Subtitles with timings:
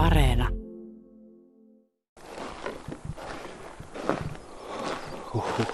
[0.00, 0.48] Areena.
[5.34, 5.66] Huhhuh.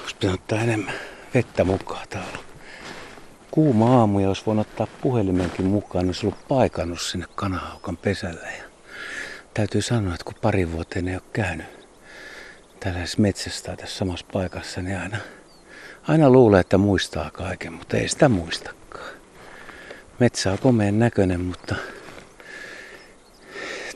[0.00, 0.94] Olisi pitänyt ottaa enemmän
[1.34, 2.06] vettä mukaan.
[2.08, 2.38] Tää on
[3.50, 8.48] kuuma aamu ja olisi voinut ottaa puhelimenkin mukaan, olisi ollut paikannut sinne kanahaukan pesälle.
[8.58, 8.64] Ja
[9.54, 11.66] täytyy sanoa, että kun pari vuoteen ei ole käynyt
[12.80, 15.16] tällaisessa metsässä tai tässä samassa paikassa, niin aina,
[16.08, 19.12] aina luulee, että muistaa kaiken, mutta ei sitä muistakaan.
[20.18, 21.74] Metsä on komeen näköinen, mutta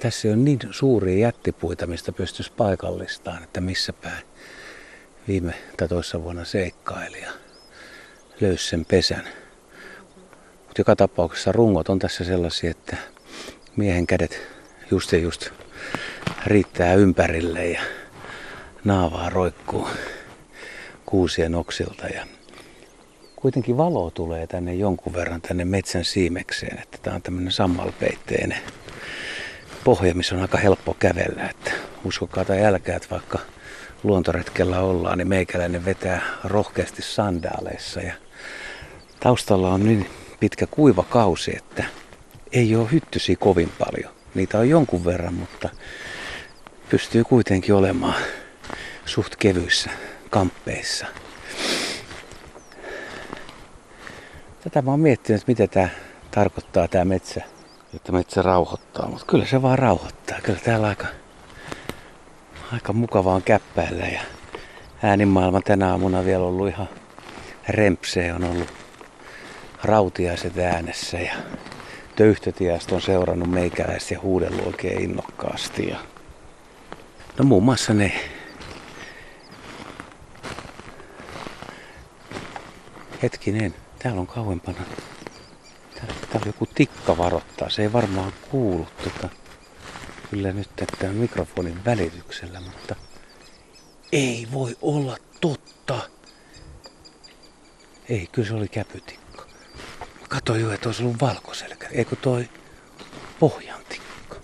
[0.00, 4.24] tässä on niin suuria jättipuita, mistä pystyisi paikallistaan, että missä päin
[5.28, 7.30] viime tai toissa vuonna seikkaili ja
[8.40, 9.24] löysi sen pesän.
[10.66, 12.96] Mutta joka tapauksessa rungot on tässä sellaisia, että
[13.76, 14.40] miehen kädet
[14.90, 15.50] just ja just
[16.46, 17.80] riittää ympärille ja
[18.84, 19.88] naavaa roikkuu
[21.06, 22.26] kuusien oksilta ja
[23.36, 28.58] kuitenkin valo tulee tänne jonkun verran tänne metsän siimekseen, että tämä on tämmöinen sammalpeitteinen
[29.86, 31.70] pohja, missä on aika helppo kävellä, että
[32.04, 33.38] uskokaa tai älkää, että vaikka
[34.02, 38.12] luontoretkellä ollaan, niin meikäläinen vetää rohkeasti sandaaleissa ja
[39.20, 40.10] taustalla on niin
[40.40, 41.84] pitkä kuiva kausi, että
[42.52, 44.14] ei ole hyttysiä kovin paljon.
[44.34, 45.68] Niitä on jonkun verran, mutta
[46.88, 48.14] pystyy kuitenkin olemaan
[49.04, 49.90] suht kevyissä
[50.30, 51.06] kamppeissa.
[54.64, 55.88] Tätä mä oon miettinyt, mitä tämä
[56.30, 57.55] tarkoittaa tämä metsä,
[57.96, 60.38] että metsä rauhoittaa, mutta kyllä se vaan rauhoittaa.
[60.42, 61.06] Kyllä täällä aika,
[62.72, 64.20] aika mukavaa on käppäillä ja
[65.02, 66.88] äänimaailma tänä aamuna vielä ollut ihan
[67.68, 68.68] rempsee, on ollut
[69.84, 71.34] rautiaiset äänessä ja
[72.16, 75.88] töyhtötiästä on seurannut meikäläistä ja huudellut oikein innokkaasti.
[75.88, 75.96] Ja...
[77.38, 78.12] No muun muassa ne
[83.22, 84.78] Hetkinen, täällä on kauempana.
[86.30, 87.70] Täällä, joku tikka varoittaa.
[87.70, 89.28] Se ei varmaan kuulu tota,
[90.30, 92.96] kyllä nyt tämän mikrofonin välityksellä, mutta
[94.12, 96.10] ei voi olla totta.
[98.08, 99.46] Ei, kyllä se oli käpytikka.
[100.28, 101.88] Katoin jo, että olisi ollut valkoselkä.
[101.92, 102.48] Eikö toi
[103.40, 104.36] pohjantikka?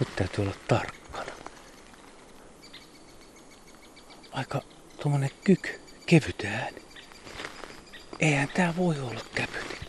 [0.00, 1.32] Nyt täytyy olla tarkkana.
[4.32, 4.62] Aika
[5.02, 6.82] tuommoinen kyky, kevyt ääni.
[8.20, 9.79] Eihän tää voi olla käpytikko.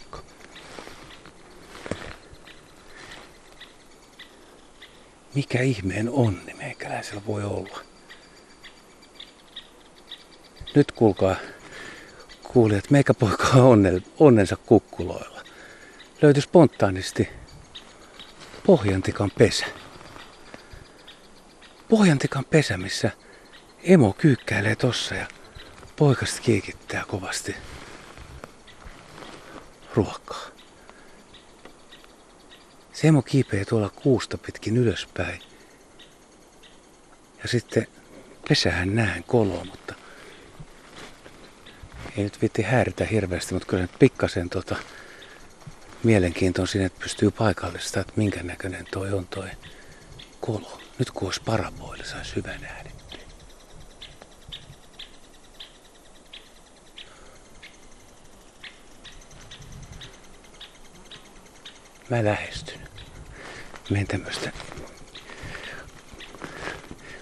[5.36, 7.80] Mikä ihmeen onni meikäläisellä voi olla?
[10.76, 11.36] Nyt kuulkaa,
[12.44, 15.42] kuulijat, meikä poika on onnensa kukkuloilla.
[16.22, 17.30] Löytyi spontaanisti
[18.66, 19.66] Pohjantikan pesä.
[21.90, 23.12] Pohjantikan pesä, missä
[23.84, 25.28] emo kyykkäilee tossa ja
[25.96, 27.56] poikasta kiikittää kovasti
[29.96, 30.51] ruokaa.
[32.94, 35.42] Semo kiipee tuolla kuusta pitkin ylöspäin.
[37.44, 37.88] Ja sitten
[38.50, 39.96] pesähän näen koloa, mutta
[42.18, 44.76] ei nyt viitti häiritä hirveästi, mutta kyllä nyt pikkasen tota,
[46.04, 49.50] mielenkiintoon siinä, että pystyy paikallista, että minkä näköinen toi on toi
[50.40, 50.82] kolo.
[51.00, 53.01] Nyt kun olisi paraboilla, saisi hyvän äänen.
[62.12, 62.80] Mä lähestyn.
[63.90, 64.52] Menen tämmöstä.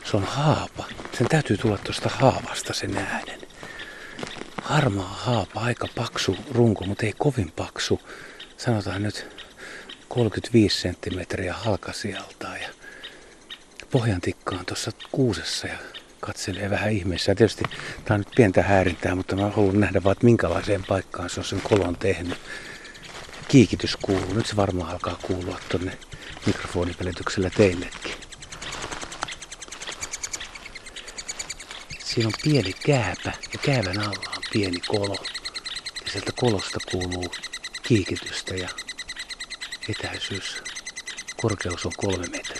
[0.03, 0.85] Se on haapa.
[1.17, 3.39] Sen täytyy tulla tuosta haavasta sen äänen.
[4.61, 8.01] Harmaa haapa, aika paksu runko, mutta ei kovin paksu.
[8.57, 9.27] Sanotaan nyt
[10.07, 12.61] 35 senttimetriä halkasijaltaan.
[12.61, 12.69] Ja
[13.91, 15.77] pohjantikka on tuossa kuusessa ja
[16.19, 17.35] katselee vähän ihmeessä.
[17.35, 17.63] Tietysti
[18.05, 21.45] tämä on nyt pientä häirintää, mutta mä haluan nähdä vaan, että minkälaiseen paikkaan se on
[21.45, 22.37] sen kolon tehnyt
[23.49, 24.33] kiikitys kuuluu.
[24.33, 25.97] Nyt se varmaan alkaa kuulua tonne
[26.45, 28.13] mikrofonipelityksellä teillekin.
[32.03, 35.15] Siinä on pieni kääpä ja käävän alla on pieni kolo.
[36.05, 37.31] Ja sieltä kolosta kuuluu
[37.83, 38.69] kiikitystä ja
[39.89, 40.63] etäisyys,
[41.41, 42.58] korkeus on kolme metriä.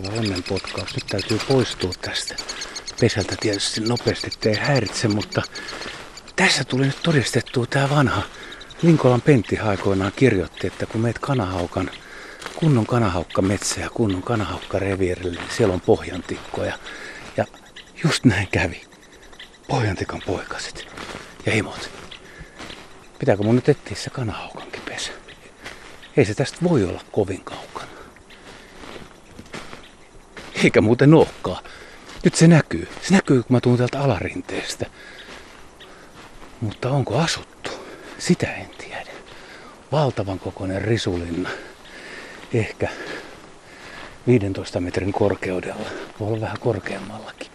[0.00, 0.94] Mahtava onnenpotkaus.
[0.94, 2.36] Nyt täytyy poistua tästä
[3.00, 5.42] pesältä tietysti nopeasti, ettei häiritse, mutta
[6.36, 8.22] tässä tuli nyt todistettua tämä vanha
[8.82, 11.90] Linkolan Pentti aikoinaan kirjoitti, että kun meet kanahaukan,
[12.56, 16.78] kunnon kanahaukka metsä ja kunnon kanahaukka reviirille, niin siellä on pohjantikkoja.
[17.36, 17.44] Ja
[18.04, 18.82] just näin kävi.
[19.68, 20.86] Pohjantikan poikasit
[21.46, 21.90] ja himot.
[23.18, 25.12] Pitääkö mun nyt etsiä se kanahaukankin pesä?
[26.16, 27.97] Ei se tästä voi olla kovin kaukana.
[30.64, 31.64] Eikä muuten olekaan.
[32.24, 32.88] Nyt se näkyy.
[33.02, 34.86] Se näkyy, kun mä tuun täältä alarinteestä.
[36.60, 37.70] Mutta onko asuttu?
[38.18, 39.10] Sitä en tiedä.
[39.92, 41.50] Valtavan kokoinen risulinna.
[42.54, 42.88] Ehkä
[44.26, 45.90] 15 metrin korkeudella.
[46.20, 47.48] Voi olla vähän korkeammallakin.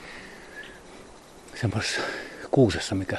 [1.62, 2.02] Semmoisessa
[2.52, 3.18] kuusessa, mikä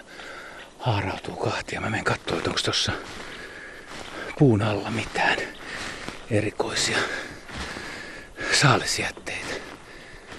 [0.79, 1.81] haarautuu kahtia.
[1.81, 2.93] Mä menen katsoa, onko tuossa
[4.39, 5.39] puun alla mitään
[6.31, 6.99] erikoisia
[8.61, 9.44] saalisjätteitä.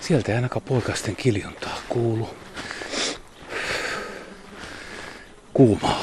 [0.08, 2.30] Sieltä ei ainakaan poikasten kiljuntaa kuulu.
[5.54, 6.00] Kuuma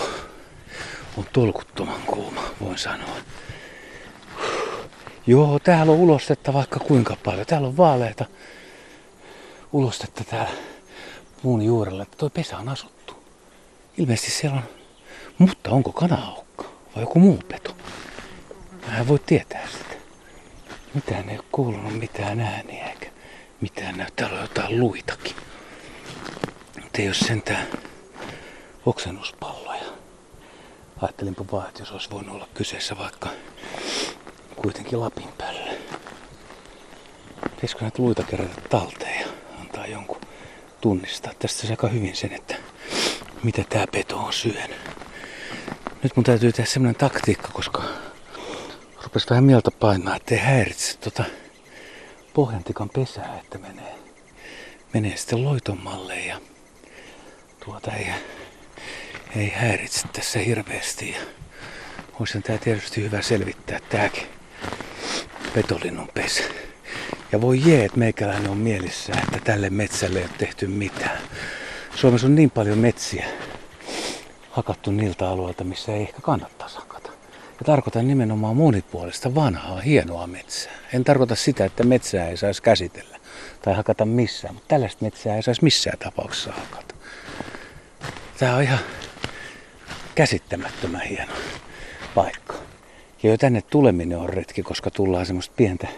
[1.17, 3.17] on tolkuttoman kuuma, voin sanoa.
[5.27, 7.47] Joo, täällä on ulostetta vaikka kuinka paljon.
[7.47, 8.25] Täällä on vaaleita
[9.73, 10.53] ulostetta täällä
[11.43, 12.07] muun juurella.
[12.17, 13.25] Toi pesä on asuttu.
[13.99, 14.65] Ilmeisesti siellä on,
[15.39, 16.65] mutta onko kanaukka
[16.97, 17.77] vai joku muu peto?
[18.87, 19.95] Mä en voi tietää sitä.
[20.95, 23.12] Mitään ei ole kuulunut mitään ääniä eikä
[23.63, 24.07] mitään näy.
[24.17, 25.37] Täällä on jotain luitakin.
[26.83, 27.67] Mutta ei ole sentään
[28.87, 29.83] oksennuspalloja.
[31.03, 33.29] Ajattelinpa vaan, että jos olisi voinut olla kyseessä vaikka
[34.57, 35.79] kuitenkin Lapin päälle.
[37.55, 39.27] Pitäisikö näitä luita kerätä talteen ja
[39.61, 40.21] antaa jonkun
[40.81, 42.55] tunnistaa tästä aika hyvin sen, että
[43.43, 44.81] mitä tämä peto on syönyt.
[46.03, 47.83] Nyt mun täytyy tehdä semmonen taktiikka, koska
[49.03, 51.25] rupes vähän mieltä painaa, ettei häiritse tota
[52.35, 53.95] pohjantikan pesää, että menee,
[54.95, 56.41] menee sitten loitommalle ja
[57.65, 58.07] tuota ei,
[59.37, 61.11] ei häiritse tässä hirveästi.
[61.11, 61.21] Ja
[62.21, 64.27] olisi tää tietysti hyvä selvittää tääkin
[65.55, 66.43] petolinnun pesä.
[67.33, 71.19] Ja voi jee, että meikäläinen on mielissä, että tälle metsälle ei ole tehty mitään.
[71.95, 73.27] Suomessa on niin paljon metsiä
[74.51, 76.79] hakattu niiltä alueilta, missä ei ehkä kannattaisi.
[77.63, 80.73] Ja tarkoitan nimenomaan monipuolista, vanhaa, hienoa metsää.
[80.93, 83.19] En tarkoita sitä, että metsää ei saisi käsitellä
[83.63, 86.95] tai hakata missään, mutta tällaista metsää ei saisi missään tapauksessa hakata.
[88.39, 88.79] Tämä on ihan
[90.15, 91.33] käsittämättömän hieno
[92.15, 92.55] paikka.
[93.23, 95.89] Ja jo tänne tuleminen on retki, koska tullaan semmoista pientä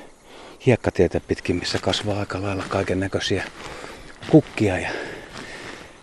[0.67, 3.45] hiekkatietä pitkin, missä kasvaa aika lailla kaiken näköisiä
[4.31, 4.91] kukkia ja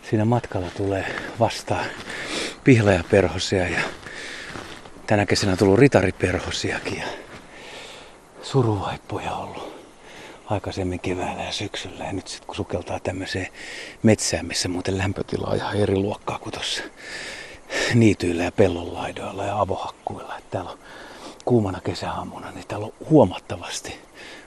[0.10, 1.06] siinä matkalla tulee
[1.40, 1.86] vastaan
[2.64, 3.80] pihlajaperhosia ja
[5.12, 7.06] tänä kesänä tullut ritariperhosiakin ja
[8.42, 9.74] suruvaippoja ollut
[10.46, 12.04] aikaisemmin keväällä ja syksyllä.
[12.04, 13.48] Ja nyt sitten kun sukeltaa tämmöiseen
[14.04, 16.84] metsään, missä muuten lämpötila on ihan eri luokkaa kuin tuossa
[17.96, 20.38] niityillä ja pellonlaidoilla ja avohakkuilla.
[20.38, 20.80] Että täällä on
[21.46, 24.00] kuumana kesäaamuna, niin täällä on huomattavasti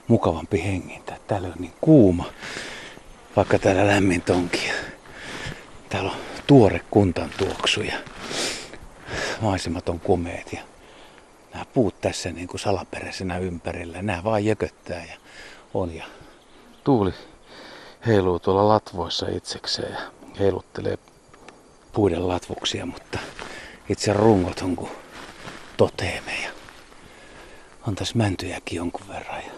[0.07, 1.17] mukavampi hengintä.
[1.27, 2.25] Täällä on niin kuuma,
[3.35, 4.71] vaikka täällä lämmin onkin.
[5.89, 7.95] Täällä on tuore kuntan tuoksu ja
[9.41, 10.61] maisemat on komeet ja
[11.53, 14.01] nämä puut tässä niin kuin salaperäisenä ympärillä.
[14.01, 15.17] Nämä vaan jököttää ja
[15.73, 16.05] on ja
[16.83, 17.13] tuuli
[18.07, 19.99] heiluu tuolla latvoissa itsekseen ja
[20.39, 20.97] heiluttelee
[21.93, 23.19] puiden latvuksia, mutta
[23.89, 24.91] itse rungot on kuin
[25.77, 26.49] toteeme ja
[27.87, 29.51] on tässä mäntyjäkin jonkun verran ja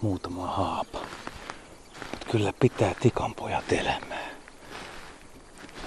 [0.00, 0.98] muutama haapa.
[2.10, 4.28] Mut kyllä pitää tikanpojat elämää.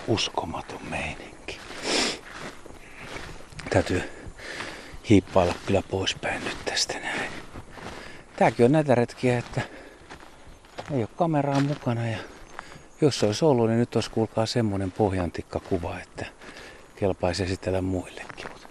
[0.08, 1.31] Uskomaton meininki.
[3.74, 4.04] Täytyy
[5.10, 7.32] hiippailla kyllä poispäin nyt tästä näin.
[8.36, 9.62] Tääkin on näitä retkiä, että
[10.92, 12.18] ei ole kameraa mukana ja
[13.02, 16.26] jos se olisi ollut, niin nyt olisi kuulkaa semmonen pohjantikkakuva, että
[16.96, 18.46] kelpaisi esitellä muillekin.
[18.52, 18.68] Mutta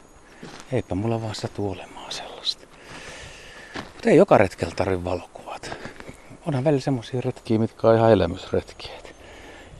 [0.72, 2.66] eipä mulla vaan satu olemaan sellaista.
[3.76, 5.70] Mutta ei joka retkellä tarvitse valokuvat.
[6.46, 8.92] Onhan välillä semmoisia retkiä, mitkä on ihan elämysretkiä.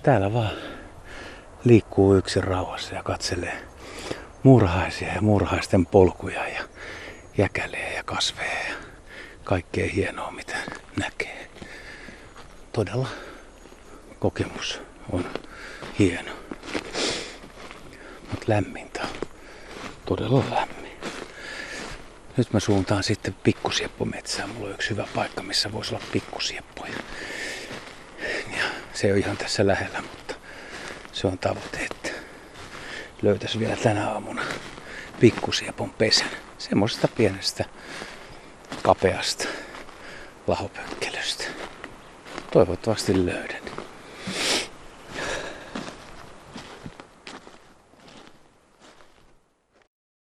[0.03, 0.53] Täällä vaan
[1.65, 3.70] liikkuu yksin rauhassa ja katselee
[4.42, 6.62] murhaisia ja murhaisten polkuja ja
[7.38, 8.75] jäkäleä ja kasveja ja
[9.44, 10.56] kaikkea hienoa mitä
[10.97, 11.50] näkee.
[12.73, 13.09] Todella
[14.18, 14.80] kokemus
[15.12, 15.25] on
[15.99, 16.32] hieno.
[18.30, 19.09] Mutta lämmintä on
[20.06, 20.92] todella lämmin.
[22.37, 24.50] Nyt mä suuntaan sitten pikkusieppometsään.
[24.50, 26.94] Mulla on yksi hyvä paikka, missä voisi olla pikkusieppoja.
[28.56, 30.35] Ja se on ihan tässä lähellä, mutta
[31.12, 31.88] se on tavoite,
[33.23, 34.43] löytäisi vielä tänä aamuna
[35.21, 36.31] pikkusiepon pesän.
[36.59, 37.65] Semmoisesta pienestä,
[38.83, 39.45] kapeasta
[40.47, 41.45] lahopönkkelystä.
[42.53, 43.60] Toivottavasti löydän.